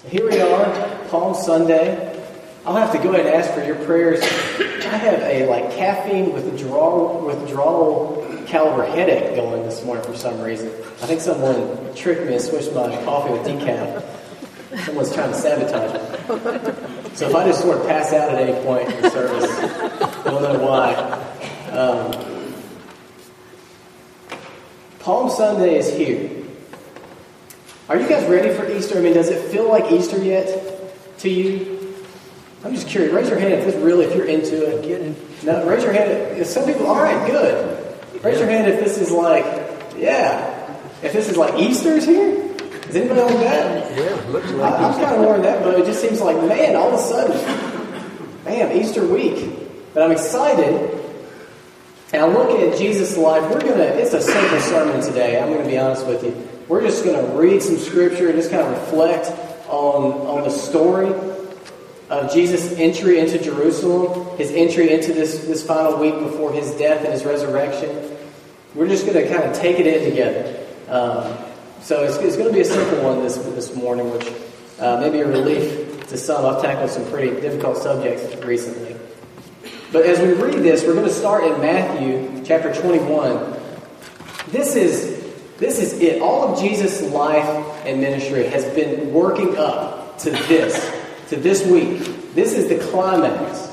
[0.00, 2.14] So here we are, Palm Sunday.
[2.64, 4.22] I'll have to go ahead and ask for your prayers.
[4.22, 10.68] I have a like caffeine withdrawal withdrawal caliber headache going this morning for some reason.
[11.02, 14.84] I think someone tricked me and switched my coffee with decaf.
[14.84, 17.16] Someone's trying to sabotage me.
[17.16, 19.50] So if I just sort of pass out at any point in the service,
[20.26, 20.94] you'll know why.
[21.76, 22.54] Um,
[25.00, 26.37] Palm Sunday is here.
[27.88, 28.98] Are you guys ready for Easter?
[28.98, 30.46] I mean, does it feel like Easter yet
[31.20, 31.94] to you?
[32.62, 33.14] I'm just curious.
[33.14, 34.82] Raise your hand if this really, if you're into it.
[34.82, 36.38] Getting No, raise your hand.
[36.38, 38.22] If some people, all right, good.
[38.22, 39.44] Raise your hand if this is like,
[39.96, 40.54] yeah.
[41.02, 42.34] If this is like Easter's here.
[42.88, 43.96] Is anybody on that?
[43.96, 46.76] yeah, looks I, like I'm kind of in that, but it just seems like, man,
[46.76, 49.50] all of a sudden, man, Easter week.
[49.94, 50.94] But I'm excited.
[52.12, 53.42] And I look at Jesus' life.
[53.50, 53.82] We're gonna.
[53.82, 55.40] It's a simple sermon today.
[55.40, 56.47] I'm gonna be honest with you.
[56.68, 59.26] We're just gonna read some scripture and just kind of reflect
[59.68, 61.12] on on the story
[62.10, 67.04] of Jesus' entry into Jerusalem, his entry into this this final week before his death
[67.04, 68.16] and his resurrection.
[68.74, 70.66] We're just gonna kind of take it in together.
[70.88, 71.36] Um,
[71.80, 74.26] so it's, it's going to be a simple one this this morning, which
[74.80, 76.44] uh, may be a relief to some.
[76.44, 78.96] I've tackled some pretty difficult subjects recently.
[79.92, 83.56] But as we read this, we're going to start in Matthew chapter 21.
[84.48, 85.17] This is
[85.58, 86.22] this is it.
[86.22, 87.44] All of Jesus' life
[87.84, 90.92] and ministry has been working up to this,
[91.28, 92.34] to this week.
[92.34, 93.68] This is the climax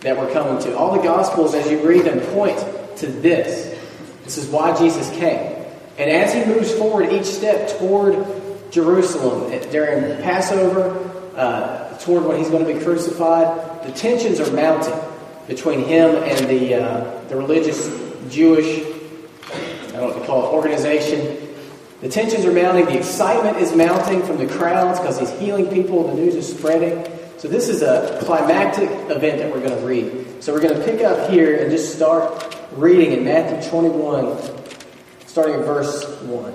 [0.00, 0.76] that we're coming to.
[0.76, 2.58] All the gospels, as you read them, point
[2.98, 3.76] to this.
[4.24, 5.56] This is why Jesus came.
[5.98, 8.24] And as he moves forward each step toward
[8.70, 10.96] Jerusalem during Passover,
[11.36, 14.94] uh, toward when he's going to be crucified, the tensions are mounting
[15.48, 17.90] between him and the, uh, the religious
[18.30, 18.84] Jewish,
[20.00, 21.48] don't know what to call it, organization.
[22.00, 22.86] The tensions are mounting.
[22.86, 26.08] The excitement is mounting from the crowds because he's healing people.
[26.08, 27.06] The news is spreading.
[27.38, 30.42] So this is a climactic event that we're going to read.
[30.42, 34.38] So we're going to pick up here and just start reading in Matthew 21,
[35.26, 36.52] starting in verse 1.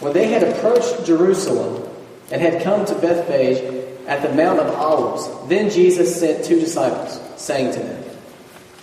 [0.00, 1.86] When they had approached Jerusalem
[2.30, 7.20] and had come to Bethphage at the Mount of Olives, then Jesus sent two disciples,
[7.36, 8.09] saying to them,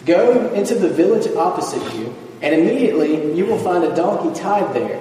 [0.07, 5.00] Go into the village opposite you, and immediately you will find a donkey tied there,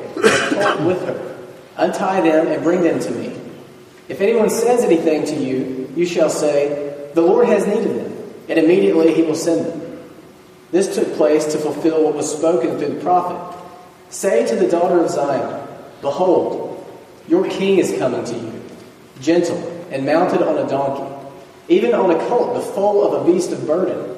[0.84, 1.39] with her.
[1.77, 3.41] Untie them and bring them to me.
[4.09, 8.33] If anyone says anything to you, you shall say, The Lord has need of them,
[8.49, 10.00] and immediately he will send them.
[10.72, 13.56] This took place to fulfill what was spoken through the prophet.
[14.11, 15.69] Say to the daughter of Zion,
[16.00, 16.84] Behold,
[17.28, 18.62] your king is coming to you,
[19.21, 19.59] gentle
[19.93, 21.15] and mounted on a donkey,
[21.69, 24.16] even on a colt, the foal of a beast of burden.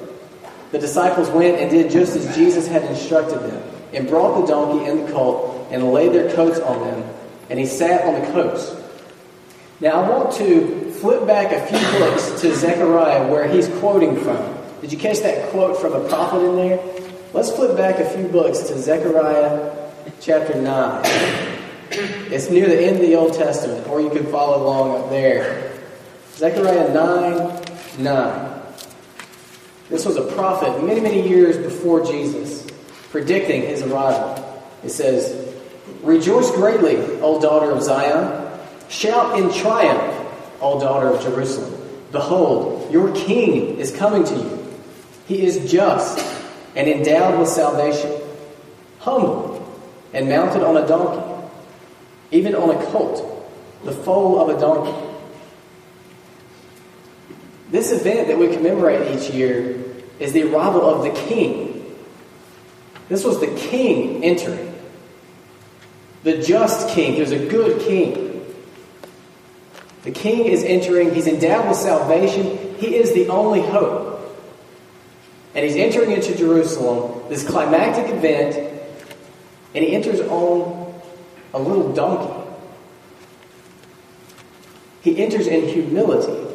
[0.71, 3.63] The disciples went and did just as Jesus had instructed them,
[3.93, 7.09] and brought the donkey and the colt, and laid their coats on them,
[7.49, 8.75] and he sat on the coats.
[9.79, 14.57] Now I want to flip back a few books to Zechariah where he's quoting from.
[14.81, 16.79] Did you catch that quote from a prophet in there?
[17.33, 21.01] Let's flip back a few books to Zechariah chapter 9.
[22.31, 25.79] It's near the end of the Old Testament, or you can follow along up there.
[26.35, 28.58] Zechariah 9 9.
[29.89, 32.67] This was a prophet many, many years before Jesus,
[33.09, 34.45] predicting his arrival.
[34.83, 35.53] It says,
[36.03, 38.59] Rejoice greatly, O daughter of Zion.
[38.87, 40.27] Shout in triumph,
[40.61, 41.75] O daughter of Jerusalem.
[42.11, 44.75] Behold, your king is coming to you.
[45.27, 46.19] He is just
[46.75, 48.11] and endowed with salvation,
[48.99, 49.49] humble
[50.13, 51.47] and mounted on a donkey,
[52.31, 53.47] even on a colt,
[53.83, 55.08] the foal of a donkey.
[57.69, 59.83] This event that we commemorate each year
[60.19, 61.95] is the arrival of the king.
[63.09, 64.75] This was the king entering.
[66.23, 67.15] The just king.
[67.15, 68.45] There's a good king.
[70.03, 71.13] The king is entering.
[71.13, 72.75] He's endowed with salvation.
[72.77, 74.07] He is the only hope.
[75.55, 78.55] And he's entering into Jerusalem, this climactic event,
[79.75, 81.01] and he enters on
[81.53, 82.33] a little donkey.
[85.01, 86.48] He enters in humility.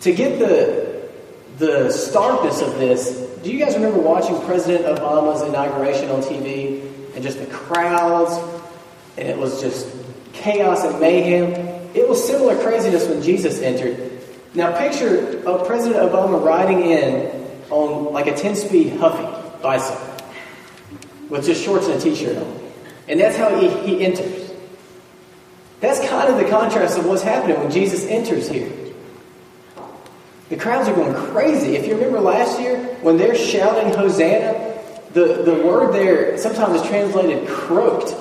[0.00, 1.10] To get the,
[1.58, 7.22] the starkness of this, do you guys remember watching President Obama's inauguration on TV and
[7.22, 8.32] just the crowds,
[9.18, 9.86] and it was just
[10.32, 11.52] chaos and mayhem?
[11.94, 14.22] It was similar craziness when Jesus entered.
[14.54, 20.16] Now picture uh, President Obama riding in on like a 10-speed Huffy bicycle
[21.28, 22.60] with just shorts and a t-shirt on.
[23.06, 24.50] And that's how he, he enters.
[25.80, 28.79] That's kind of the contrast of what's happening when Jesus enters here.
[30.50, 31.76] The crowds are going crazy.
[31.76, 34.78] If you remember last year, when they're shouting Hosanna,
[35.12, 38.14] the, the word there sometimes is translated croaked.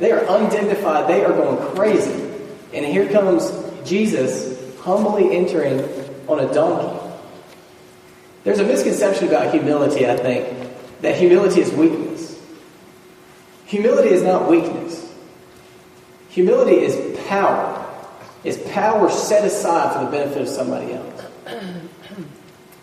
[0.00, 1.08] They are undignified.
[1.08, 2.30] They are going crazy.
[2.74, 3.52] And here comes
[3.88, 5.80] Jesus humbly entering
[6.28, 7.04] on a donkey.
[8.42, 10.70] There's a misconception about humility, I think,
[11.02, 12.40] that humility is weakness.
[13.66, 15.12] Humility is not weakness.
[16.30, 17.84] Humility is power.
[18.44, 21.25] It's power set aside for the benefit of somebody else.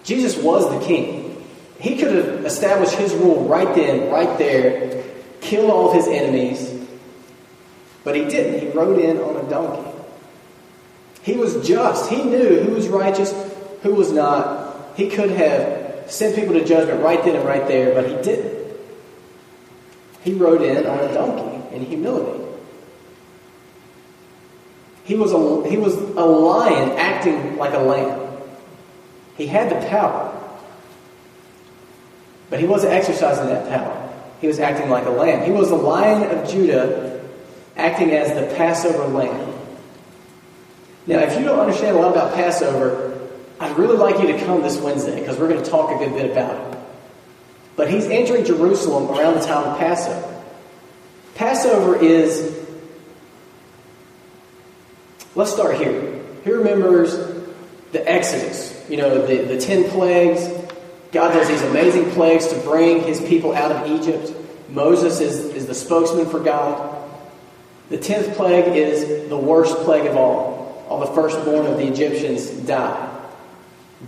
[0.04, 1.46] Jesus was the king.
[1.80, 5.04] He could have established his rule right then, right there,
[5.42, 6.88] killed all of his enemies,
[8.04, 8.62] but he didn't.
[8.62, 9.90] He rode in on a donkey.
[11.24, 12.10] He was just.
[12.10, 13.34] He knew who was righteous,
[13.82, 14.96] who was not.
[14.96, 18.54] He could have sent people to judgment right then and right there, but he didn't.
[20.24, 22.44] He rode in on a donkey in humility.
[25.06, 28.23] He was a, he was a lion acting like a lamb.
[29.38, 30.40] He had the power.
[32.50, 34.14] But he wasn't exercising that power.
[34.40, 35.44] He was acting like a lamb.
[35.46, 37.24] He was the lion of Judah
[37.76, 39.54] acting as the Passover lamb.
[41.08, 44.62] Now, if you don't understand a lot about Passover, I'd really like you to come
[44.62, 46.80] this Wednesday because we're going to talk a good bit about it.
[47.76, 50.42] But he's entering Jerusalem around the time of Passover.
[51.36, 52.56] Passover is,
[55.36, 56.22] let's start here.
[56.44, 57.18] Who remembers
[57.92, 58.73] the Exodus?
[58.90, 60.48] You know, the, the 10 plagues.
[61.12, 64.34] God does these amazing plagues to bring his people out of Egypt.
[64.70, 67.00] Moses is, is the spokesman for God.
[67.90, 70.86] The 10th plague is the worst plague of all.
[70.90, 73.10] All the firstborn of the Egyptians die.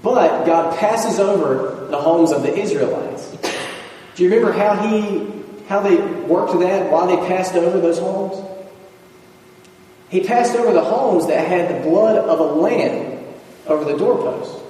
[0.02, 3.32] But God passes over the homes of the Israelites.
[4.16, 5.32] Do you remember how he
[5.68, 8.44] how they worked that, why they passed over those homes?
[10.10, 13.24] He passed over the homes that had the blood of a lamb
[13.68, 14.64] over the doorpost.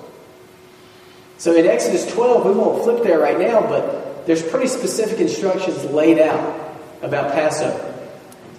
[1.37, 5.83] So in Exodus 12, we won't flip there right now, but there's pretty specific instructions
[5.85, 7.93] laid out about Passover.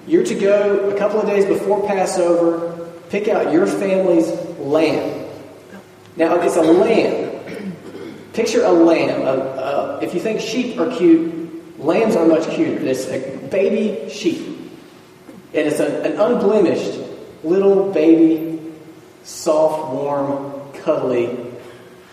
[0.07, 5.27] You're to go a couple of days before Passover, pick out your family's lamb.
[6.17, 7.75] Now, it's a lamb.
[8.33, 9.23] Picture a lamb.
[9.23, 12.87] Uh, uh, if you think sheep are cute, lambs are much cuter.
[12.87, 14.47] It's a baby sheep.
[15.55, 17.01] And it's a, an unblemished
[17.43, 18.61] little baby,
[19.25, 21.46] soft, warm, cuddly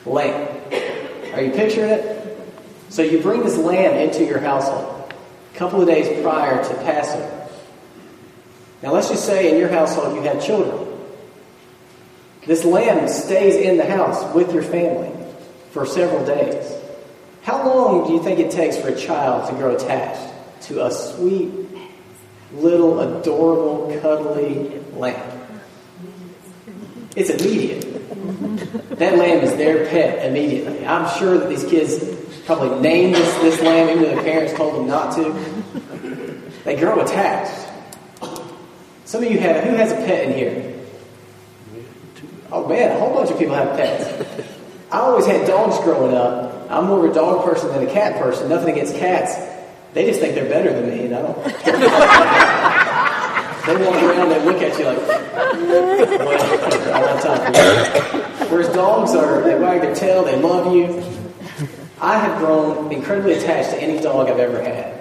[0.05, 0.61] lamb.
[1.33, 2.37] Are you picturing it?
[2.89, 5.11] So you bring this lamb into your household
[5.53, 7.49] a couple of days prior to Passover.
[8.81, 10.89] Now let's just say in your household you had children.
[12.45, 15.11] This lamb stays in the house with your family
[15.71, 16.71] for several days.
[17.41, 20.33] How long do you think it takes for a child to grow attached
[20.63, 21.51] to a sweet,
[22.53, 25.39] little, adorable, cuddly lamb?
[27.15, 27.82] It's immediate.
[28.73, 30.85] That lamb is their pet immediately.
[30.85, 32.03] I'm sure that these kids
[32.45, 35.31] probably named this, this lamb even though their parents told them not to.
[36.63, 37.69] They grow attached.
[39.05, 40.73] Some of you have, who has a pet in here?
[42.51, 44.05] Oh man, a whole bunch of people have pets.
[44.91, 46.69] I always had dogs growing up.
[46.71, 48.49] I'm more of a dog person than a cat person.
[48.49, 49.35] Nothing against cats.
[49.93, 51.43] They just think they're better than me, I don't.
[53.65, 58.23] they walk around and look at you like, well, I don't have time for you.
[58.53, 61.03] Whereas dogs are, they wag their tail, they love you.
[61.99, 64.93] I have grown incredibly attached to any dog I've ever had.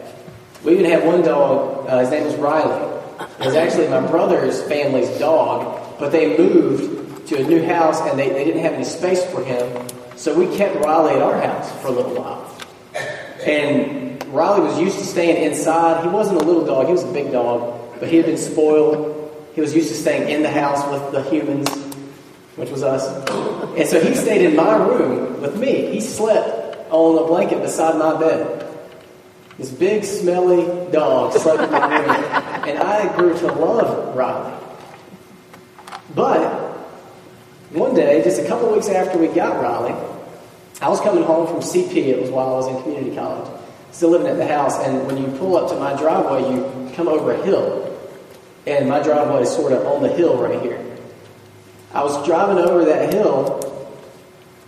[0.64, 2.98] We even had one dog, uh, his name was Riley.
[3.40, 8.18] It was actually my brother's family's dog, but they moved to a new house and
[8.18, 9.86] they, they didn't have any space for him.
[10.16, 12.50] So we kept Riley at our house for a little while.
[13.44, 16.02] And Riley was used to staying inside.
[16.02, 19.18] He wasn't a little dog, he was a big dog, but he had been spoiled.
[19.54, 21.68] He was used to staying in the house with the humans,
[22.56, 23.06] which was us.
[23.76, 25.92] And so he stayed in my room with me.
[25.92, 28.58] He slept on a blanket beside my bed.
[29.58, 32.10] This big, smelly dog slept in my room.
[32.68, 34.58] And I grew to love Riley.
[36.14, 36.72] But
[37.70, 39.94] one day, just a couple weeks after we got Riley,
[40.82, 41.96] I was coming home from CP.
[41.96, 43.48] It was while I was in community college,
[43.92, 44.78] still living at the house.
[44.78, 47.88] And when you pull up to my driveway, you come over a hill.
[48.66, 50.91] And my driveway is sort of on the hill right here.
[51.94, 53.60] I was driving over that hill,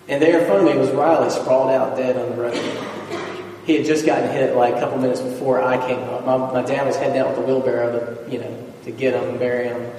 [0.08, 3.24] and there in front of me was Riley sprawled out dead on the road.
[3.66, 6.26] He had just gotten hit like a couple minutes before I came up.
[6.26, 9.30] My, my dad was heading out with the wheelbarrow to, you know, to get him
[9.30, 9.90] and bury him.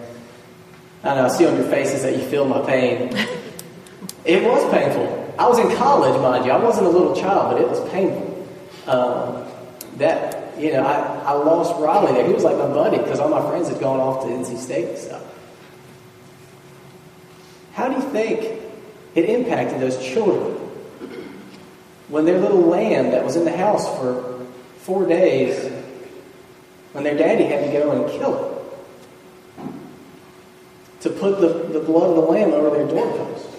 [1.03, 3.15] I know, I see on your faces that you feel my pain.
[4.25, 5.35] It was painful.
[5.37, 6.51] I was in college, mind you.
[6.51, 8.47] I wasn't a little child, but it was painful.
[8.87, 9.45] Um,
[9.97, 12.25] that, you know, I, I lost Riley there.
[12.25, 14.89] He was like my buddy because all my friends had gone off to NC State
[14.89, 15.21] and stuff.
[17.75, 18.61] How do you think
[19.15, 20.53] it impacted those children
[22.07, 24.45] when their little lamb that was in the house for
[24.77, 25.71] four days
[26.93, 28.55] when their daddy had to go and kill it
[31.01, 33.49] to put the, the blood of the lamb over their doorpost.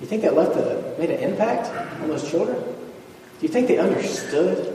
[0.00, 1.68] You think that left a made an impact
[2.02, 2.60] on those children?
[2.60, 4.71] Do you think they understood?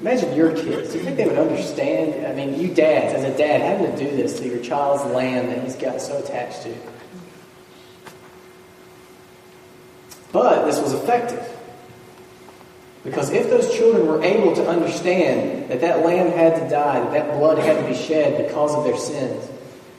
[0.00, 0.92] Imagine your kids.
[0.92, 2.26] Do you think they would understand?
[2.26, 5.48] I mean, you dads, as a dad, having to do this to your child's lamb
[5.48, 6.74] that he's got so attached to.
[10.32, 11.46] But this was effective.
[13.04, 17.12] Because if those children were able to understand that that lamb had to die, that
[17.12, 19.48] that blood had to be shed because of their sins,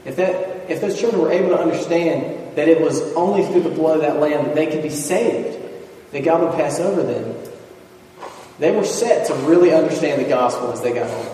[0.05, 3.69] if, that, if those children were able to understand that it was only through the
[3.69, 5.57] blood of that lamb that they could be saved,
[6.11, 7.35] that God would pass over them,
[8.61, 11.31] they were set to really understand the gospel as they got older.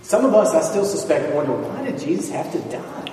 [0.00, 3.12] Some of us, I still suspect, wonder why did Jesus have to die?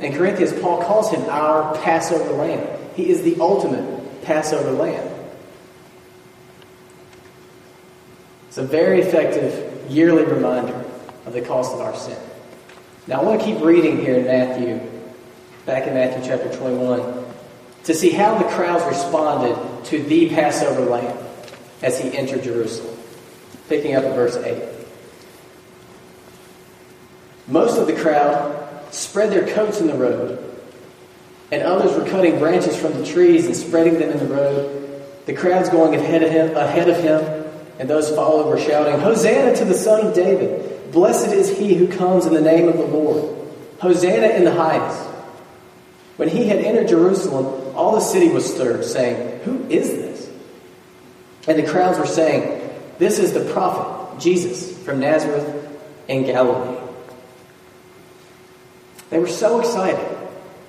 [0.00, 2.68] In Corinthians, Paul calls him our Passover lamb.
[2.96, 5.08] He is the ultimate Passover lamb.
[8.48, 10.84] It's a very effective yearly reminder
[11.24, 12.18] of the cost of our sin.
[13.06, 14.80] Now, I want to keep reading here in Matthew,
[15.64, 17.17] back in Matthew chapter 21,
[17.88, 21.16] to see how the crowds responded to the Passover lamb
[21.80, 22.94] as he entered Jerusalem.
[23.70, 24.62] Picking up at verse 8.
[27.46, 30.54] Most of the crowd spread their coats in the road,
[31.50, 35.02] and others were cutting branches from the trees and spreading them in the road.
[35.24, 39.56] The crowds going ahead of him, ahead of him and those followed were shouting, Hosanna
[39.56, 40.92] to the Son of David!
[40.92, 43.34] Blessed is he who comes in the name of the Lord!
[43.80, 45.08] Hosanna in the highest!
[46.18, 50.28] When he had entered Jerusalem, all the city was stirred, saying, Who is this?
[51.46, 56.76] And the crowds were saying, This is the prophet, Jesus, from Nazareth in Galilee.
[59.10, 60.04] They were so excited.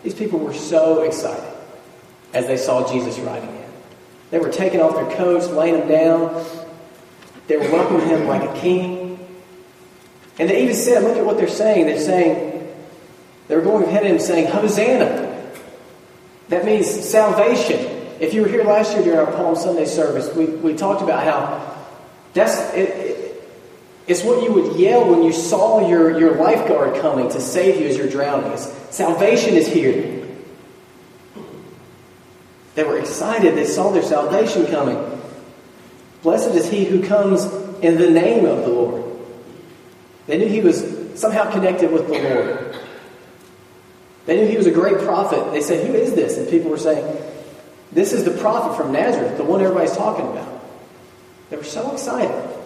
[0.03, 1.51] These people were so excited
[2.33, 3.65] as they saw Jesus riding in.
[4.29, 6.45] They were taking off their coats, laying them down.
[7.47, 9.27] They were welcoming him like a king.
[10.37, 11.87] And they even said, look at what they're saying.
[11.87, 12.71] They're saying,
[13.47, 15.28] they were going ahead of him saying, Hosanna.
[16.49, 17.77] That means salvation.
[18.19, 21.23] If you were here last year during our Palm Sunday service, we, we talked about
[21.23, 21.87] how
[22.33, 23.43] that's it, it,
[24.07, 27.87] it's what you would yell when you saw your, your lifeguard coming to save you
[27.87, 28.51] as you're drowning.
[28.51, 30.27] It's, salvation is here.
[32.75, 33.55] They were excited.
[33.55, 34.97] They saw their salvation coming.
[36.23, 37.45] Blessed is he who comes
[37.81, 39.03] in the name of the Lord.
[40.27, 42.88] They knew he was somehow connected with the Lord.
[44.29, 45.53] They knew he was a great prophet.
[45.53, 46.37] They said, Who is this?
[46.37, 47.17] And people were saying,
[47.91, 50.63] This is the prophet from Nazareth, the one everybody's talking about.
[51.49, 52.59] They were so excited.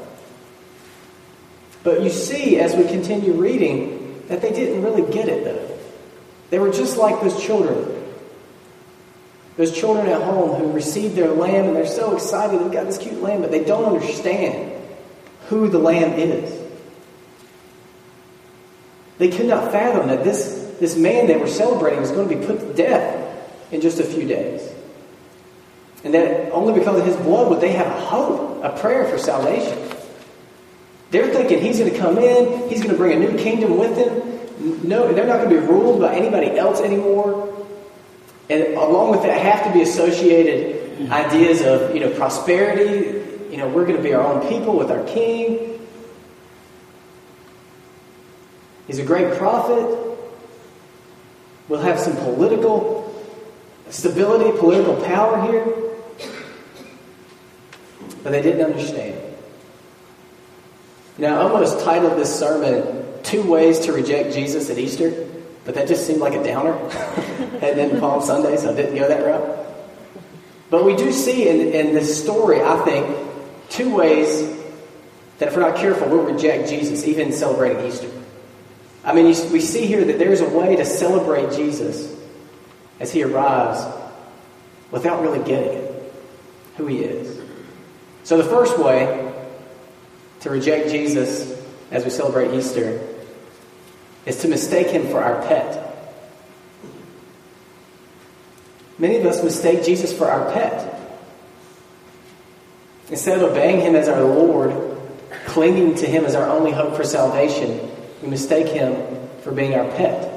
[1.85, 5.79] But you see, as we continue reading, that they didn't really get it, though.
[6.49, 8.11] They were just like those children.
[9.55, 12.97] Those children at home who received their lamb and they're so excited they've got this
[12.97, 14.69] cute lamb, but they don't understand
[15.47, 16.61] who the lamb is.
[19.17, 22.45] They could not fathom that this this man they were celebrating was going to be
[22.45, 24.69] put to death in just a few days.
[26.03, 29.17] And that only because of his blood would they have a hope, a prayer for
[29.17, 29.77] salvation.
[31.11, 33.97] They're thinking he's going to come in, he's going to bring a new kingdom with
[33.97, 34.87] him.
[34.87, 37.49] No, they're not going to be ruled by anybody else anymore.
[38.49, 43.21] And along with that have to be associated ideas of, you know, prosperity.
[43.51, 45.79] You know, we're going to be our own people with our king.
[48.87, 50.12] He's a great prophet.
[51.69, 53.03] We'll have some political
[53.89, 55.65] stability, political power here.
[58.23, 59.19] But they didn't understand.
[61.17, 65.27] Now, I almost titled this sermon Two Ways to Reject Jesus at Easter,
[65.63, 66.73] but that just seemed like a downer
[67.61, 69.59] and then Palm Sunday, so I didn't go that route.
[70.69, 73.15] But we do see in, in this story, I think,
[73.69, 74.41] two ways
[75.37, 78.09] that if we're not careful, we'll reject Jesus, even celebrating Easter.
[79.03, 82.15] I mean, we see here that there's a way to celebrate Jesus
[82.99, 83.83] as he arrives
[84.91, 86.13] without really getting it,
[86.77, 87.41] who he is.
[88.23, 89.33] So, the first way
[90.41, 93.01] to reject Jesus as we celebrate Easter
[94.25, 95.79] is to mistake him for our pet.
[98.97, 100.89] Many of us mistake Jesus for our pet.
[103.09, 104.97] Instead of obeying him as our Lord,
[105.45, 107.91] clinging to him as our only hope for salvation,
[108.23, 108.95] we mistake him
[109.41, 110.29] for being our pet.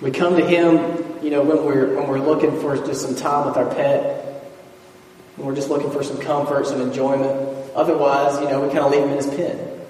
[0.00, 3.46] We come to him, you know, when we're when we're looking for just some time
[3.46, 4.52] with our pet,
[5.36, 7.30] when we're just looking for some comfort, some enjoyment.
[7.76, 9.80] Otherwise, you know, we kind of leave him in his pen.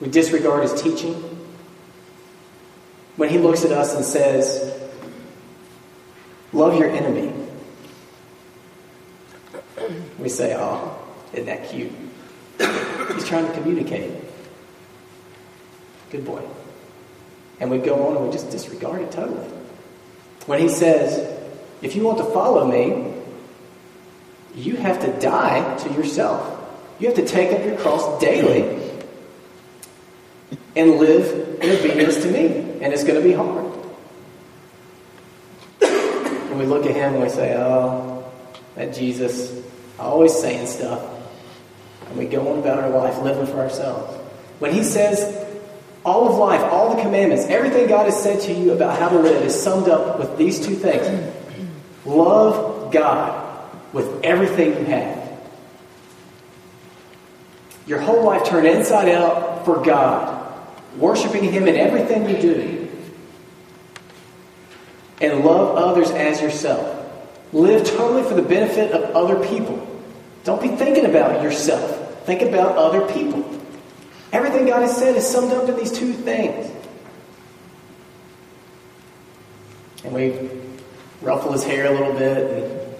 [0.00, 1.14] We disregard his teaching.
[3.16, 4.80] When he looks at us and says,
[6.52, 7.41] Love your enemy.
[10.22, 10.96] We say, Oh,
[11.32, 11.90] isn't that cute?
[12.58, 14.12] He's trying to communicate.
[16.10, 16.42] Good boy.
[17.58, 19.48] And we go on and we just disregard it totally.
[20.46, 21.18] When he says,
[21.82, 23.14] If you want to follow me,
[24.54, 26.60] you have to die to yourself.
[27.00, 28.80] You have to take up your cross daily
[30.76, 32.46] and live in obedience to me.
[32.80, 33.72] And it's going to be hard.
[35.80, 38.30] And we look at him and we say, Oh,
[38.76, 39.62] that Jesus,
[39.98, 41.02] always saying stuff.
[42.08, 44.16] And we go on about our life living for ourselves.
[44.58, 45.42] When he says,
[46.04, 49.18] all of life, all the commandments, everything God has said to you about how to
[49.18, 51.32] live is summed up with these two things.
[52.04, 55.22] Love God with everything you have.
[57.86, 62.88] Your whole life turned inside out for God, worshiping Him in everything you do.
[65.20, 66.91] And love others as yourself.
[67.52, 69.86] Live totally for the benefit of other people.
[70.44, 72.24] Don't be thinking about yourself.
[72.24, 73.44] Think about other people.
[74.32, 76.70] Everything God has said is summed up in these two things.
[80.04, 80.48] And we
[81.20, 82.94] ruffle his hair a little bit and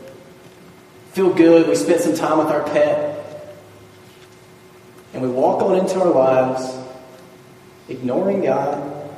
[1.13, 1.67] feel good.
[1.67, 3.11] We spent some time with our pet.
[5.15, 6.75] And we walk on into our lives,
[7.89, 9.11] ignoring God,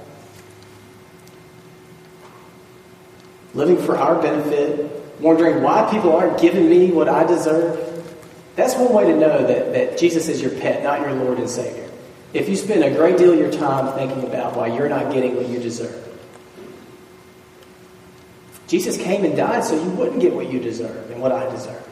[3.55, 7.81] living for our benefit, wondering why people aren't giving me what I deserve.
[8.57, 11.49] That's one way to know that, that Jesus is your pet, not your Lord and
[11.49, 11.91] Savior.
[12.33, 15.37] If you spend a great deal of your time thinking about why you're not getting
[15.37, 16.01] what you deserve.
[18.67, 21.89] Jesus came and died so you wouldn't get what you deserve and what I deserve.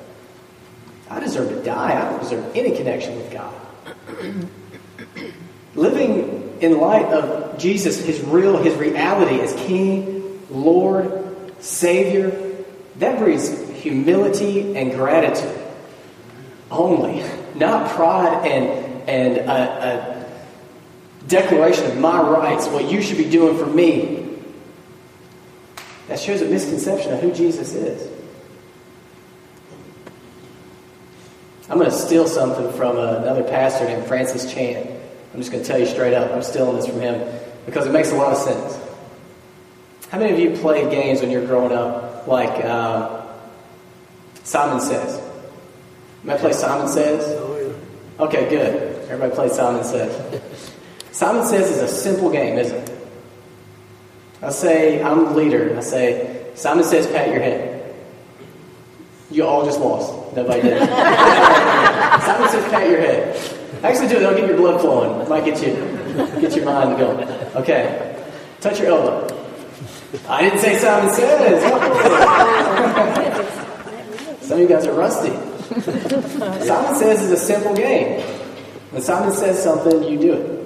[1.09, 1.93] I deserve to die.
[1.97, 3.55] I don't deserve any connection with God.
[5.75, 12.31] Living in light of Jesus, his real, his reality as King, Lord, Savior,
[12.97, 15.59] that breeds humility and gratitude
[16.71, 17.23] only,
[17.55, 20.23] not pride and, and a,
[21.23, 24.39] a declaration of my rights, what you should be doing for me.
[26.09, 28.11] That shows a misconception of who Jesus is.
[31.69, 34.87] I'm going to steal something from another pastor named Francis Chan.
[35.33, 36.31] I'm just going to tell you straight up.
[36.31, 38.79] I'm stealing this from him because it makes a lot of sense.
[40.11, 43.27] How many of you played games when you were growing up like um,
[44.45, 45.21] Simon Says?
[46.25, 47.25] You play Simon Says?
[48.21, 49.09] Okay, good.
[49.11, 50.73] Everybody play Simon Says.
[51.13, 52.99] Simon Says is a simple game, isn't it?
[54.43, 55.77] I say, I'm the leader.
[55.77, 57.95] I say, Simon Says, pat your head.
[59.31, 60.37] You all just lost.
[60.37, 60.79] Nobody did.
[60.89, 63.59] Simon Says, pat your head.
[63.83, 64.25] Actually, do it.
[64.25, 65.21] I'll get your blood flowing.
[65.21, 65.75] It might get you,
[66.41, 67.29] get your mind going.
[67.57, 68.09] Okay.
[68.61, 69.42] Touch your elbow.
[70.29, 71.63] I didn't say Simon Says.
[74.47, 75.31] Some of you guys are rusty.
[76.67, 78.21] Simon Says is a simple game.
[78.93, 80.63] When Simon says something, you do it.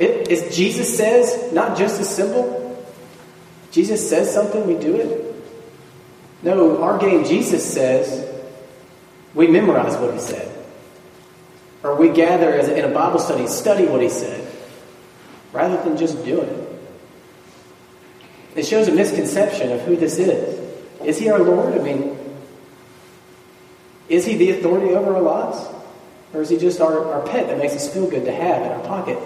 [0.00, 2.58] It is Jesus says not just as simple.
[3.70, 5.34] Jesus says something, we do it.
[6.42, 8.28] No, our game, Jesus says,
[9.32, 10.48] we memorize what he said.
[11.84, 14.46] Or we gather in a Bible study, study what he said,
[15.52, 16.61] rather than just doing it.
[18.54, 20.60] It shows a misconception of who this is.
[21.04, 21.78] Is he our Lord?
[21.78, 22.18] I mean,
[24.08, 25.66] is he the authority over our lives?
[26.34, 28.72] Or is he just our, our pet that makes us feel good to have in
[28.72, 29.18] our pocket?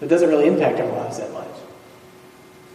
[0.00, 1.46] But doesn't really impact our lives that much.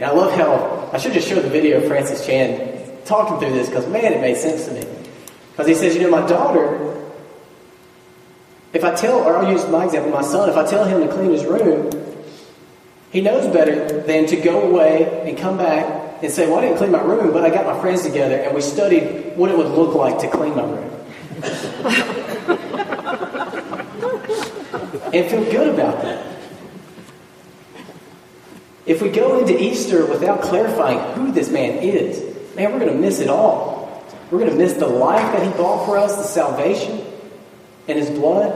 [0.01, 3.69] I love how, I should just show the video of Francis Chan talking through this
[3.69, 4.83] because, man, it made sense to me.
[5.51, 7.01] Because he says, you know, my daughter,
[8.73, 11.13] if I tell, or I'll use my example, my son, if I tell him to
[11.13, 11.89] clean his room,
[13.13, 16.79] he knows better than to go away and come back and say, well, I didn't
[16.79, 19.67] clean my room, but I got my friends together and we studied what it would
[19.67, 20.89] look like to clean my room.
[25.13, 26.25] and feel good about that.
[28.87, 32.19] If we go into Easter without clarifying who this man is,
[32.55, 34.03] man, we're going to miss it all.
[34.31, 37.05] We're going to miss the life that he bought for us, the salvation
[37.87, 38.55] and his blood.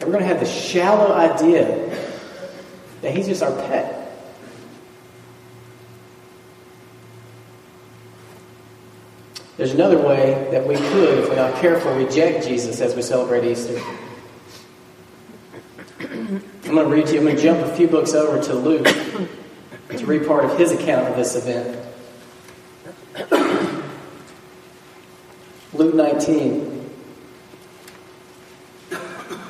[0.00, 2.07] And we're going to have the shallow idea
[3.02, 3.94] that he's just our pet.
[9.56, 13.44] There's another way that we could, if we're not careful, reject Jesus as we celebrate
[13.44, 13.80] Easter.
[15.98, 18.54] I'm going to read to you, I'm going to jump a few books over to
[18.54, 21.76] Luke to read part of his account of this event.
[25.72, 26.90] Luke 19,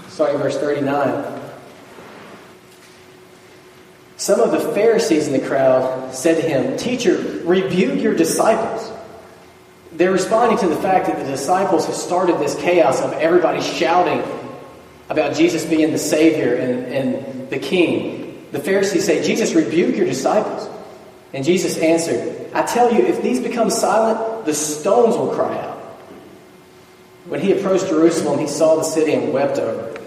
[0.09, 1.28] starting verse 39.
[4.29, 8.93] Some of the Pharisees in the crowd said to him, Teacher, rebuke your disciples.
[9.93, 14.23] They're responding to the fact that the disciples have started this chaos of everybody shouting
[15.09, 18.47] about Jesus being the Savior and, and the King.
[18.53, 20.69] The Pharisees say, Jesus, rebuke your disciples.
[21.33, 25.79] And Jesus answered, I tell you, if these become silent, the stones will cry out.
[27.25, 30.03] When he approached Jerusalem, he saw the city and wept over it.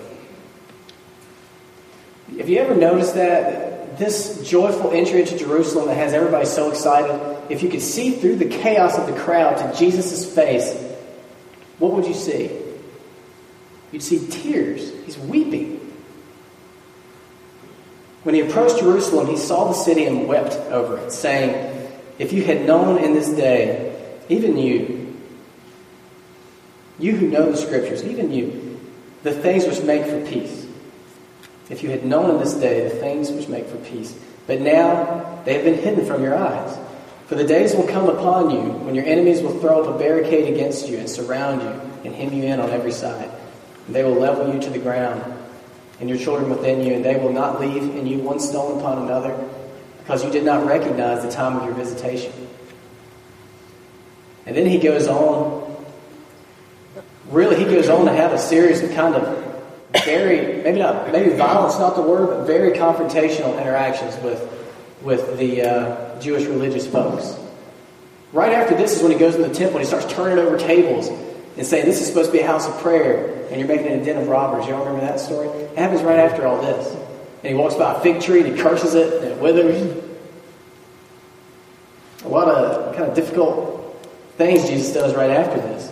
[2.38, 3.61] Have you ever noticed that?
[4.02, 8.38] This joyful entry into Jerusalem that has everybody so excited, if you could see through
[8.38, 10.76] the chaos of the crowd to Jesus' face,
[11.78, 12.50] what would you see?
[13.92, 14.92] You'd see tears.
[15.06, 15.80] He's weeping.
[18.24, 22.44] When he approached Jerusalem, he saw the city and wept over it, saying, If you
[22.44, 23.96] had known in this day,
[24.30, 25.16] even you,
[26.98, 28.80] you who know the scriptures, even you,
[29.22, 30.61] the things which make for peace.
[31.72, 34.14] If you had known in this day the things which make for peace.
[34.46, 36.78] But now they have been hidden from your eyes.
[37.28, 40.54] For the days will come upon you when your enemies will throw up a barricade
[40.54, 41.70] against you and surround you
[42.04, 43.32] and hem you in on every side.
[43.88, 45.24] And they will level you to the ground
[46.02, 49.04] and your children within you, and they will not leave in you one stone upon
[49.04, 49.38] another,
[50.00, 52.34] because you did not recognize the time of your visitation.
[54.48, 55.86] And then he goes on,
[57.30, 59.51] really, he goes on to have a series of kind of
[60.06, 64.42] very, maybe not, maybe violence not the word, but very confrontational interactions with,
[65.02, 67.38] with the uh, Jewish religious folks.
[68.34, 70.58] Right after this is when he goes in the temple and he starts turning over
[70.58, 73.88] tables and saying, This is supposed to be a house of prayer and you're making
[73.88, 74.66] it a den of robbers.
[74.66, 75.50] You all remember that story?
[75.50, 76.96] It happens right after all this.
[77.44, 80.04] And he walks by a fig tree and he curses it and it withers.
[82.24, 85.92] A lot of kind of difficult things Jesus does right after this.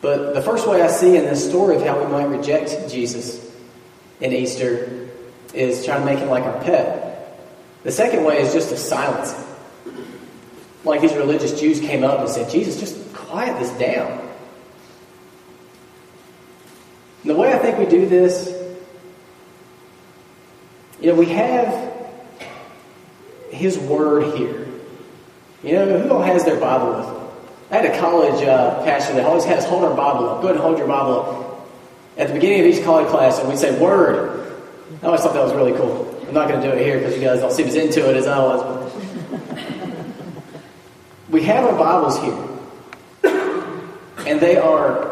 [0.00, 3.50] But the first way I see in this story of how we might reject Jesus
[4.20, 5.08] in Easter
[5.52, 7.38] is trying to make him like our pet.
[7.82, 9.44] The second way is just to silence him.
[10.84, 14.18] Like these religious Jews came up and said, Jesus, just quiet this down.
[17.22, 18.56] And the way I think we do this,
[21.00, 21.92] you know, we have
[23.50, 24.66] His Word here.
[25.62, 27.19] You know, who all has their Bible with them?
[27.70, 30.42] I had a college uh, pastor that always has hold our Bible up.
[30.42, 31.68] Go ahead and hold your Bible up.
[32.18, 34.52] At the beginning of each college class, and we'd say Word.
[35.02, 36.06] I always thought that was really cool.
[36.26, 38.16] I'm not going to do it here because you guys don't seem as into it
[38.16, 38.92] as I was.
[41.30, 43.32] we have our Bibles here,
[44.26, 45.10] and they are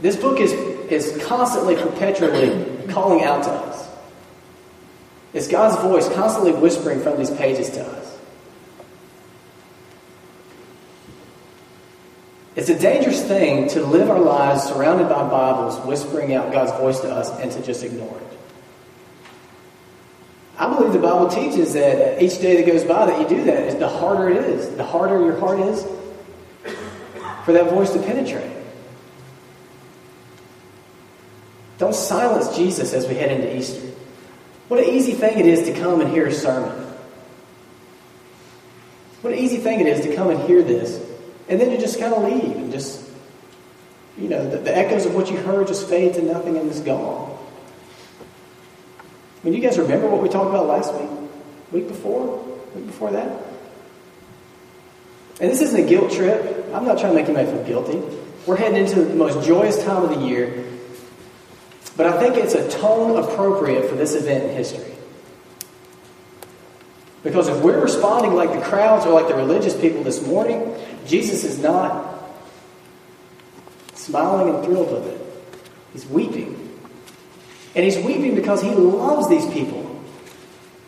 [0.00, 3.88] this book is, is constantly, perpetually calling out to us.
[5.32, 8.05] It's God's voice constantly whispering from these pages to us.
[12.56, 16.98] It's a dangerous thing to live our lives surrounded by Bibles whispering out God's voice
[17.00, 18.38] to us and to just ignore it.
[20.56, 23.78] I believe the Bible teaches that each day that goes by that you do that,
[23.78, 24.74] the harder it is.
[24.74, 25.86] The harder your heart is
[27.44, 28.50] for that voice to penetrate.
[31.76, 33.86] Don't silence Jesus as we head into Easter.
[34.68, 36.86] What an easy thing it is to come and hear a sermon.
[39.20, 41.05] What an easy thing it is to come and hear this.
[41.48, 43.08] And then you just kind of leave and just,
[44.18, 46.80] you know, the, the echoes of what you heard just fade to nothing and is
[46.80, 47.38] gone.
[48.98, 51.10] I mean, you guys remember what we talked about last week?
[51.72, 52.42] Week before?
[52.74, 53.42] Week before that?
[55.40, 56.66] And this isn't a guilt trip.
[56.72, 58.18] I'm not trying to make anybody feel guilty.
[58.46, 60.66] We're heading into the most joyous time of the year
[61.96, 64.85] but I think it's a tone appropriate for this event in history.
[67.26, 70.74] Because if we're responding like the crowds or like the religious people this morning,
[71.06, 72.22] Jesus is not
[73.94, 75.20] smiling and thrilled with it.
[75.92, 76.52] He's weeping.
[77.74, 79.82] And he's weeping because he loves these people.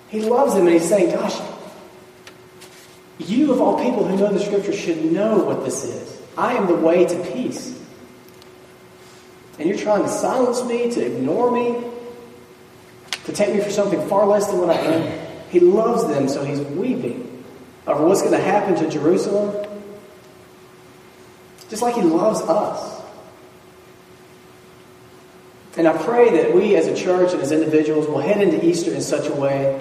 [0.09, 1.39] He loves them, and he's saying, Gosh,
[3.19, 6.23] you of all people who know the scripture should know what this is.
[6.37, 7.79] I am the way to peace
[9.59, 11.85] and you're trying to silence me, to ignore me,
[13.25, 15.18] to take me for something far less than what I am.
[15.51, 17.45] He loves them, so he's weeping
[17.87, 19.67] over what's going to happen to Jerusalem,
[21.71, 23.03] just like he loves us.
[25.77, 28.93] And I pray that we as a church and as individuals will head into Easter
[28.93, 29.81] in such a way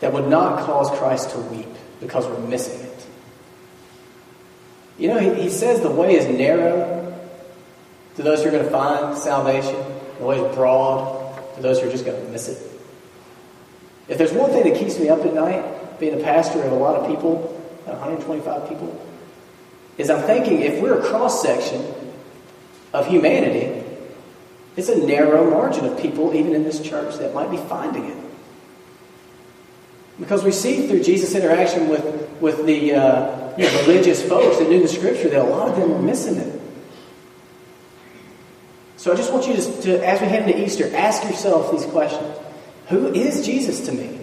[0.00, 1.68] that would not cause Christ to weep
[2.00, 3.06] because we're missing it.
[4.98, 7.18] You know, he, he says the way is narrow
[8.16, 9.76] to those who are going to find salvation,
[10.18, 11.19] the way is broad
[11.60, 12.58] to those who are just going to miss it.
[14.08, 16.74] If there's one thing that keeps me up at night, being a pastor of a
[16.74, 19.06] lot of people, 125 people,
[19.98, 21.84] is I'm thinking if we're a cross section
[22.92, 23.84] of humanity,
[24.76, 28.16] It's a narrow margin of people, even in this church, that might be finding it.
[30.18, 32.04] Because we see through Jesus' interaction with,
[32.40, 35.76] with the uh, you know, religious folks that knew the scripture that a lot of
[35.76, 36.59] them were missing it.
[39.00, 41.86] So I just want you to, to, as we head into Easter, ask yourself these
[41.86, 42.36] questions.
[42.88, 44.20] Who is Jesus to me?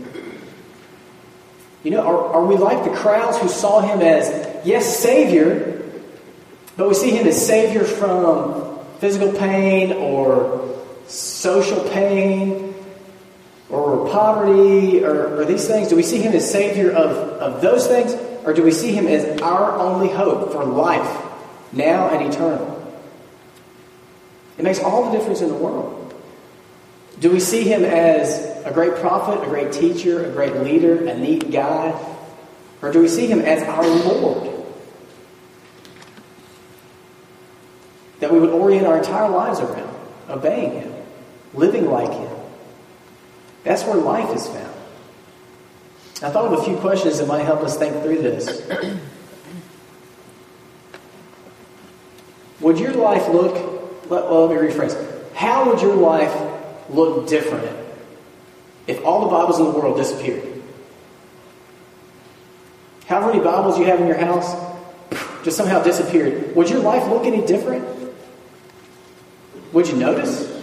[1.82, 4.30] You know, are, are we like the crowds who saw him as,
[4.64, 5.84] yes, Savior,
[6.76, 12.76] but we see him as Savior from physical pain or social pain
[13.72, 15.88] or poverty or, or these things?
[15.88, 18.14] Do we see him as Savior of, of those things?
[18.46, 21.26] Or do we see him as our only hope for life,
[21.74, 22.77] now and eternal?
[24.58, 26.14] It makes all the difference in the world.
[27.20, 31.18] Do we see him as a great prophet, a great teacher, a great leader, a
[31.18, 32.00] neat guy?
[32.82, 34.54] Or do we see him as our Lord?
[38.20, 39.96] That we would orient our entire lives around,
[40.30, 40.94] obeying him,
[41.54, 42.30] living like him.
[43.64, 44.74] That's where life is found.
[46.24, 48.68] I thought of a few questions that might help us think through this.
[52.60, 53.67] Would your life look,
[54.10, 54.96] well, let me rephrase.
[55.34, 56.34] How would your life
[56.90, 57.70] look different
[58.88, 60.44] if all the Bibles in the world disappeared?
[63.08, 64.54] However many Bibles you have in your house
[65.44, 67.86] just somehow disappeared, would your life look any different?
[69.72, 70.54] Would you notice?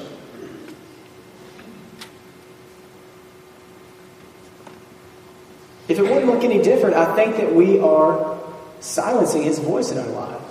[5.88, 8.38] If it wouldn't look any different, I think that we are
[8.80, 10.43] silencing His voice in our lives.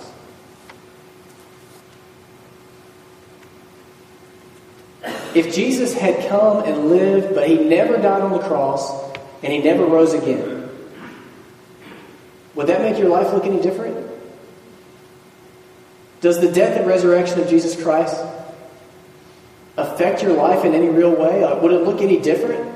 [5.34, 9.58] If Jesus had come and lived, but He never died on the cross and He
[9.58, 10.68] never rose again,
[12.54, 14.08] would that make your life look any different?
[16.20, 18.16] Does the death and resurrection of Jesus Christ
[19.76, 21.42] affect your life in any real way?
[21.60, 22.72] Would it look any different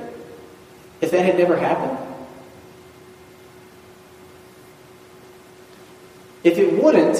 [1.00, 1.96] if that had never happened?
[6.44, 7.16] If it wouldn't,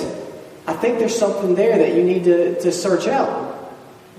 [0.67, 3.48] I think there's something there that you need to, to search out.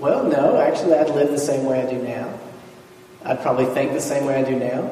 [0.00, 2.40] Well, no, actually, I'd live the same way I do now.
[3.22, 4.90] I'd probably think the same way I do now.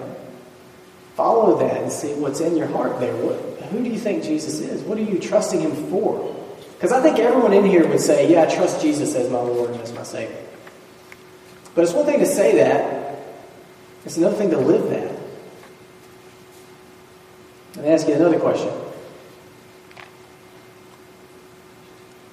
[1.14, 3.16] Follow that and see what's in your heart there.
[3.16, 3.40] What,
[3.70, 4.82] who do you think Jesus is?
[4.82, 6.34] What are you trusting Him for?
[6.74, 9.70] Because I think everyone in here would say, Yeah, I trust Jesus as my Lord
[9.70, 10.36] and as my Savior.
[11.74, 13.18] But it's one thing to say that,
[14.04, 15.18] it's another thing to live that.
[17.76, 18.70] Let me ask you another question.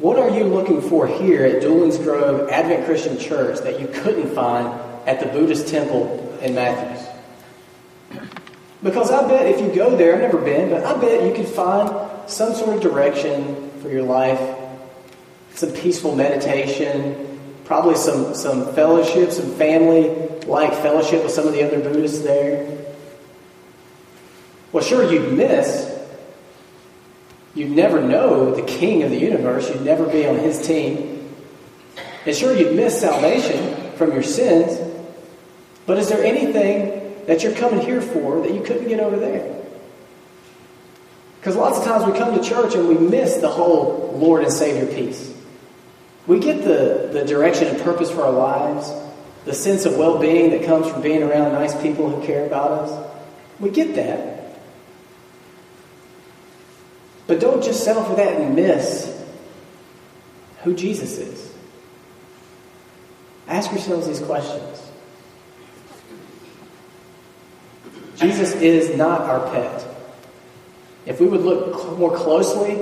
[0.06, 4.36] What are you looking for here at Doolin's Grove Advent Christian Church that you couldn't
[4.36, 4.68] find
[5.08, 7.08] at the Buddhist temple in Matthews?
[8.84, 11.52] Because I bet if you go there, I've never been, but I bet you could
[11.52, 14.39] find some sort of direction for your life,
[15.56, 20.10] some peaceful meditation, probably some, some fellowship, some family
[20.46, 22.78] like fellowship with some of the other Buddhists there.
[24.72, 25.94] Well, sure, you'd miss
[27.56, 29.70] You'd never know the king of the universe.
[29.70, 31.34] You'd never be on his team.
[32.26, 34.78] And sure, you'd miss salvation from your sins.
[35.86, 39.56] But is there anything that you're coming here for that you couldn't get over there?
[41.39, 44.52] Because lots of times we come to church and we miss the whole Lord and
[44.52, 45.34] Savior piece.
[46.28, 48.91] We get the, the direction and purpose for our lives,
[49.46, 52.72] the sense of well being that comes from being around nice people who care about
[52.72, 53.12] us.
[53.60, 54.35] We get that.
[57.27, 59.11] But don't just settle for that and miss
[60.63, 61.53] who Jesus is.
[63.47, 64.81] Ask yourselves these questions.
[68.17, 69.85] Jesus is not our pet.
[71.05, 72.81] If we would look more closely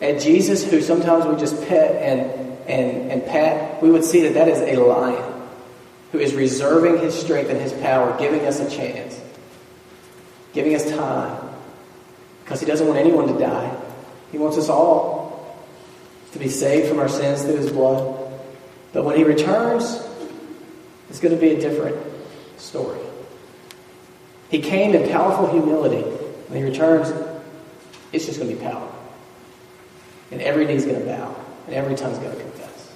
[0.00, 2.30] at Jesus, who sometimes we just pet and,
[2.66, 5.34] and, and pat, we would see that that is a lion
[6.12, 9.20] who is reserving his strength and his power, giving us a chance,
[10.54, 11.38] giving us time,
[12.44, 13.77] because he doesn't want anyone to die.
[14.32, 15.56] He wants us all
[16.32, 18.30] to be saved from our sins through his blood.
[18.92, 20.02] But when he returns,
[21.08, 21.96] it's going to be a different
[22.58, 23.00] story.
[24.50, 26.02] He came in powerful humility.
[26.48, 27.10] When he returns,
[28.12, 28.90] it's just going to be power.
[30.30, 31.34] And every knee's going to bow,
[31.66, 32.92] and every tongue's going to confess.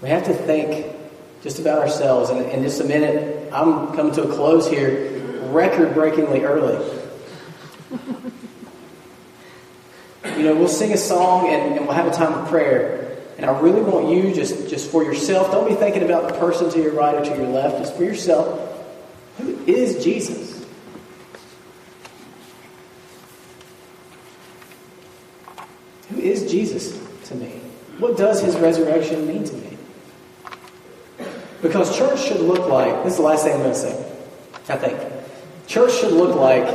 [0.00, 0.94] We have to think
[1.42, 2.30] just about ourselves.
[2.30, 5.20] And in just a minute, I'm coming to a close here,
[5.52, 6.84] record breakingly early.
[10.36, 13.16] you know, we'll sing a song and, and, we'll have a time of prayer.
[13.38, 16.68] And I really want you, just, just for yourself, don't be thinking about the person
[16.70, 18.72] to your right or to your left, just for yourself.
[19.38, 20.66] Who is Jesus?
[26.10, 27.60] Who is Jesus to me?
[27.98, 29.73] What does his resurrection mean to me?
[31.64, 34.12] Because church should look like this is the last thing I'm going to say,
[34.68, 35.00] I think.
[35.66, 36.66] Church should look like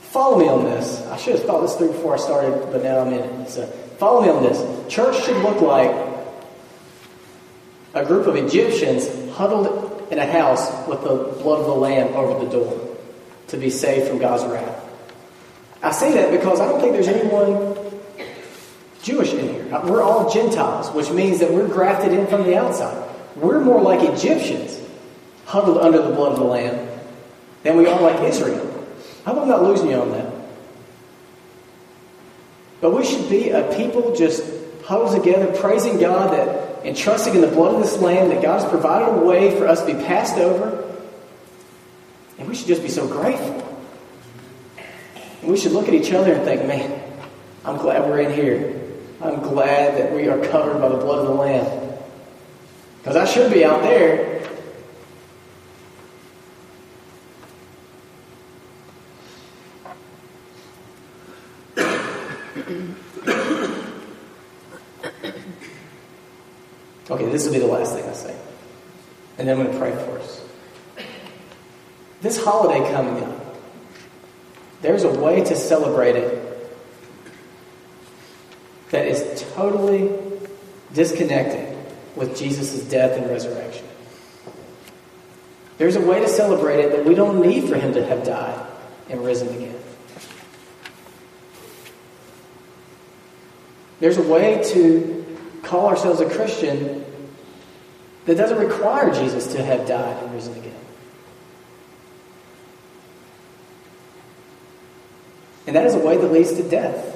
[0.00, 1.06] follow me on this.
[1.08, 3.50] I should have thought this through before I started, but now I'm in it.
[3.50, 3.66] So
[3.98, 4.58] follow me on this.
[4.90, 5.90] Church should look like
[7.92, 12.42] a group of Egyptians huddled in a house with the blood of the Lamb over
[12.42, 12.96] the door
[13.48, 14.82] to be saved from God's wrath.
[15.82, 17.76] I say that because I don't think there's anyone
[19.02, 19.74] Jewish in here.
[19.74, 23.08] Uh, we're all Gentiles, which means that we're grafted in from the outside.
[23.36, 24.78] We're more like Egyptians,
[25.46, 26.88] huddled under the blood of the Lamb,
[27.62, 28.66] than we are like Israel.
[29.24, 30.32] I hope I'm not losing you on that.
[32.80, 34.42] But we should be a people just
[34.84, 38.62] huddled together, praising God that and trusting in the blood of this Lamb that God
[38.62, 40.90] has provided a way for us to be passed over.
[42.38, 43.66] And we should just be so grateful.
[45.42, 47.02] And we should look at each other and think, man,
[47.66, 48.79] I'm glad we're in here.
[49.22, 51.92] I'm glad that we are covered by the blood of the Lamb.
[52.98, 54.40] Because I should be out there.
[67.10, 68.38] Okay, this will be the last thing I say.
[69.36, 70.44] And then I'm going to pray for us.
[72.20, 73.56] This holiday coming up,
[74.80, 76.50] there's a way to celebrate it
[78.90, 80.10] that is totally
[80.94, 81.76] disconnected
[82.16, 83.84] with Jesus' death and resurrection.
[85.76, 88.66] There's a way to celebrate it that we don't need for him to have died
[89.10, 89.76] and risen again.
[94.00, 97.04] There's a way to call ourselves a Christian
[98.24, 100.74] that doesn't require Jesus to have died and risen again.
[105.66, 107.09] And that is a way that leads to death.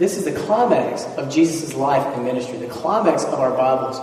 [0.00, 4.00] This is the climax of Jesus' life and ministry, the climax of our Bibles.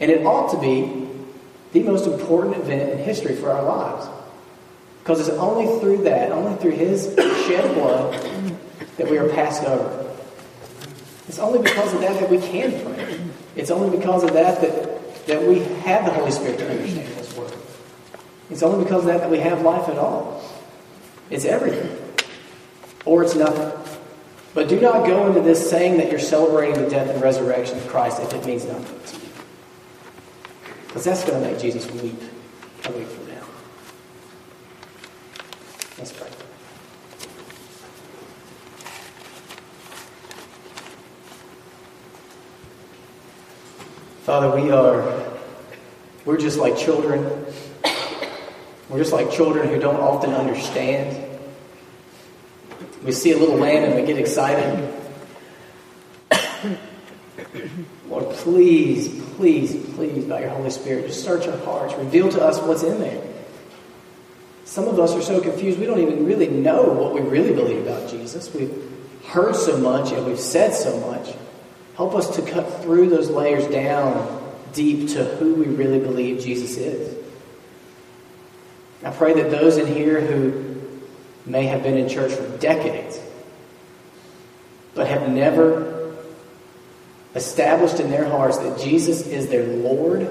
[0.00, 1.08] And it ought to be
[1.72, 4.06] the most important event in history for our lives.
[5.02, 7.14] Because it's only through that, only through his
[7.46, 8.12] shed blood,
[8.98, 10.14] that we are passed over.
[11.26, 13.18] It's only because of that that we can pray.
[13.56, 17.34] It's only because of that that, that we have the Holy Spirit to understand His
[17.34, 17.54] Word.
[18.50, 20.44] It's only because of that that we have life at all.
[21.30, 21.96] It's everything.
[23.06, 23.85] Or it's nothing.
[24.56, 27.86] But do not go into this saying that you're celebrating the death and resurrection of
[27.88, 29.32] Christ if it means nothing to you.
[30.86, 32.18] Because that's going to make Jesus weep
[32.86, 33.44] a week from now.
[35.98, 36.30] Let's pray.
[44.22, 45.36] Father, we are,
[46.24, 47.44] we're just like children.
[48.88, 51.25] We're just like children who don't often understand.
[53.04, 54.92] We see a little lamb and we get excited.
[58.08, 61.94] Lord, please, please, please, by your Holy Spirit, just search our hearts.
[61.94, 63.22] Reveal to us what's in there.
[64.64, 67.86] Some of us are so confused, we don't even really know what we really believe
[67.86, 68.52] about Jesus.
[68.52, 68.74] We've
[69.26, 71.34] heard so much and we've said so much.
[71.96, 76.76] Help us to cut through those layers down deep to who we really believe Jesus
[76.76, 77.16] is.
[79.02, 80.75] I pray that those in here who
[81.46, 83.20] may have been in church for decades,
[84.94, 86.14] but have never
[87.34, 90.22] established in their hearts that Jesus is their Lord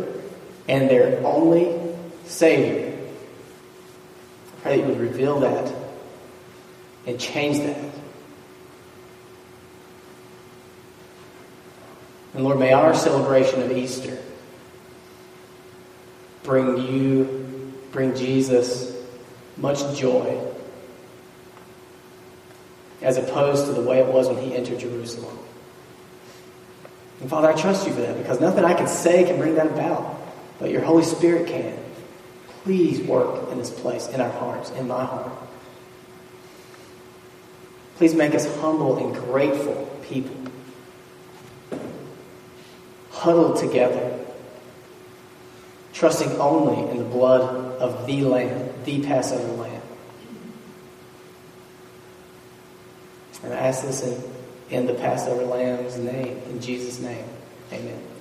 [0.68, 1.74] and their only
[2.26, 2.92] Savior,
[4.58, 5.74] I pray that you would reveal that
[7.06, 7.92] and change that.
[12.34, 14.18] And Lord, may our celebration of Easter
[16.44, 18.94] bring you, bring Jesus
[19.56, 20.55] much joy
[23.06, 25.38] as opposed to the way it was when he entered Jerusalem.
[27.22, 29.68] And Father, I trust you for that because nothing I can say can bring that
[29.68, 30.20] about,
[30.60, 31.78] but your Holy Spirit can.
[32.64, 35.32] Please work in this place, in our hearts, in my heart.
[37.98, 40.36] Please make us humble and grateful people
[43.26, 44.20] huddled together,
[45.94, 47.42] trusting only in the blood
[47.80, 49.65] of the Lamb, the Passover Lamb.
[53.46, 54.24] And I ask this in,
[54.72, 57.26] in the Passover Lamb's name, in Jesus' name.
[57.72, 58.15] Amen.